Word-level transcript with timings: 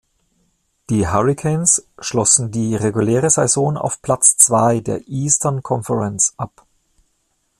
Die 0.89 1.07
Hurricanes 1.07 1.85
schlossen 1.99 2.49
die 2.51 2.75
reguläre 2.75 3.29
Saison 3.29 3.77
auf 3.77 4.01
Platz 4.01 4.35
zwei 4.35 4.79
der 4.79 5.07
Eastern 5.07 5.61
Conference 5.61 6.33
ab. 6.37 6.65